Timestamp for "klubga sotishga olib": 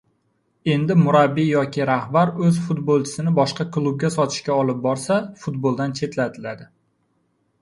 3.77-4.81